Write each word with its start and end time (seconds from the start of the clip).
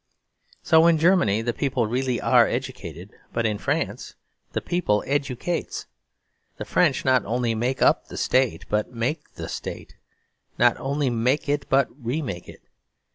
So 0.63 0.87
in 0.87 0.97
Germany 0.97 1.43
the 1.43 1.53
people 1.53 1.85
really 1.85 2.19
are 2.19 2.47
educated; 2.47 3.11
but 3.33 3.45
in 3.45 3.59
France 3.59 4.15
the 4.51 4.59
people 4.59 5.03
educates. 5.05 5.85
The 6.57 6.65
French 6.65 7.05
not 7.05 7.23
only 7.23 7.53
make 7.53 7.83
up 7.83 8.07
the 8.07 8.17
State, 8.17 8.65
but 8.67 8.91
make 8.91 9.35
the 9.35 9.47
State; 9.47 9.97
not 10.57 10.75
only 10.79 11.11
make 11.11 11.47
it, 11.47 11.69
but 11.69 11.87
remake 12.03 12.49
it. 12.49 12.63